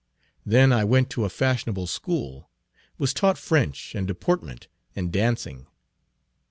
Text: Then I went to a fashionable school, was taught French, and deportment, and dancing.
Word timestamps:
Then 0.43 0.73
I 0.73 0.83
went 0.83 1.11
to 1.11 1.25
a 1.25 1.29
fashionable 1.29 1.85
school, 1.85 2.49
was 2.97 3.13
taught 3.13 3.37
French, 3.37 3.93
and 3.93 4.07
deportment, 4.07 4.67
and 4.95 5.11
dancing. 5.11 5.67